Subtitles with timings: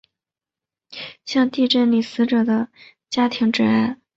[1.25, 2.69] 向地震男死者的
[3.07, 3.97] 家庭致哀。